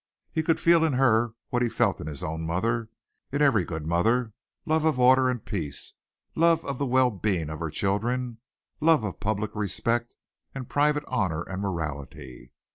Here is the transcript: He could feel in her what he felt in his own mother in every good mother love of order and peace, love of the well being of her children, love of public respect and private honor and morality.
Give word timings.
He 0.31 0.41
could 0.41 0.59
feel 0.59 0.83
in 0.83 0.93
her 0.93 1.35
what 1.49 1.61
he 1.61 1.69
felt 1.69 2.01
in 2.01 2.07
his 2.07 2.23
own 2.23 2.41
mother 2.41 2.89
in 3.31 3.39
every 3.43 3.63
good 3.63 3.85
mother 3.85 4.33
love 4.65 4.83
of 4.83 4.99
order 4.99 5.29
and 5.29 5.45
peace, 5.45 5.93
love 6.33 6.65
of 6.65 6.79
the 6.79 6.87
well 6.87 7.11
being 7.11 7.51
of 7.51 7.59
her 7.59 7.69
children, 7.69 8.39
love 8.79 9.03
of 9.03 9.19
public 9.19 9.55
respect 9.55 10.17
and 10.55 10.67
private 10.67 11.03
honor 11.07 11.43
and 11.43 11.61
morality. 11.61 12.51